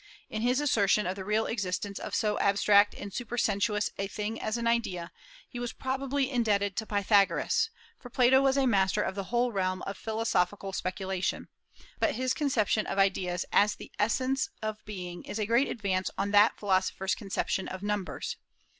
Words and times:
In 0.31 0.41
his 0.41 0.59
assertion 0.59 1.05
of 1.05 1.15
the 1.15 1.23
real 1.23 1.45
existence 1.45 1.99
of 1.99 2.15
so 2.15 2.39
abstract 2.39 2.95
and 2.95 3.13
supersensuous 3.13 3.91
a 3.99 4.07
thing 4.07 4.41
as 4.41 4.57
an 4.57 4.65
idea, 4.65 5.11
he 5.47 5.63
probably 5.77 6.25
was 6.25 6.33
indebted 6.33 6.75
to 6.77 6.87
Pythagoras, 6.87 7.69
for 7.99 8.09
Plato 8.09 8.41
was 8.41 8.57
a 8.57 8.65
master 8.65 9.03
of 9.03 9.13
the 9.13 9.25
whole 9.25 9.51
realm 9.51 9.83
of 9.83 9.95
philosophical 9.95 10.73
speculation; 10.73 11.49
but 11.99 12.15
his 12.15 12.33
conception 12.33 12.87
of 12.87 12.97
ideas 12.97 13.45
as 13.51 13.75
the 13.75 13.91
essence 13.99 14.49
of 14.63 14.83
being 14.85 15.23
is 15.23 15.37
a 15.37 15.45
great 15.45 15.67
advance 15.67 16.09
on 16.17 16.31
that 16.31 16.57
philosopher's 16.57 17.13
conception 17.13 17.67
of 17.67 17.83
numbers. 17.83 18.37